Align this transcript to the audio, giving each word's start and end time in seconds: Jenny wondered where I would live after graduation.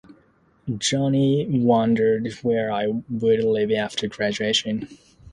Jenny 0.79 1.45
wondered 1.59 2.27
where 2.41 2.71
I 2.71 2.87
would 2.87 3.43
live 3.43 3.69
after 3.71 4.07
graduation. 4.07 4.87